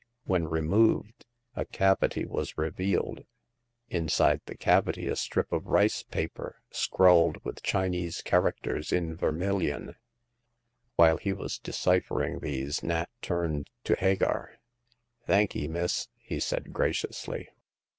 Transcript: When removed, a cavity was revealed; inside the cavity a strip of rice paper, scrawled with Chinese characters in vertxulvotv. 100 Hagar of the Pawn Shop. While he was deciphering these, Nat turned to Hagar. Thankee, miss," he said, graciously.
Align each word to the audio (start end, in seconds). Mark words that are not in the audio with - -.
When 0.23 0.47
removed, 0.47 1.27
a 1.55 1.63
cavity 1.63 2.25
was 2.25 2.57
revealed; 2.57 3.23
inside 3.87 4.41
the 4.47 4.57
cavity 4.57 5.07
a 5.07 5.15
strip 5.15 5.51
of 5.53 5.67
rice 5.67 6.01
paper, 6.01 6.63
scrawled 6.71 7.45
with 7.45 7.61
Chinese 7.61 8.23
characters 8.23 8.91
in 8.91 9.15
vertxulvotv. 9.15 9.29
100 9.69 9.69
Hagar 9.69 9.77
of 9.77 9.85
the 9.85 9.93
Pawn 9.93 9.93
Shop. 9.93 10.01
While 10.95 11.17
he 11.17 11.33
was 11.33 11.59
deciphering 11.59 12.39
these, 12.39 12.81
Nat 12.81 13.09
turned 13.21 13.69
to 13.83 13.93
Hagar. 13.95 14.55
Thankee, 15.27 15.67
miss," 15.67 16.07
he 16.17 16.39
said, 16.39 16.73
graciously. 16.73 17.49